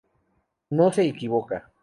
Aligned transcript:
No 0.71 0.91
se 0.91 1.03
equivoca. 1.05 1.71